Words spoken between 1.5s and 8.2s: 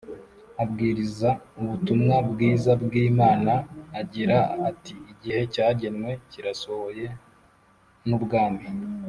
ubutumwa bwiza bw imana o agira ati igihe cyagenwe kirasohoye n